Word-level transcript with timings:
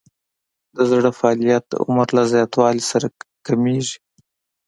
د 0.75 0.77
زړه 0.89 1.11
فعالیت 1.19 1.63
د 1.67 1.73
عمر 1.85 2.07
له 2.17 2.23
زیاتوالي 2.33 2.83
سره 2.91 3.07
کمیږي. 3.47 3.97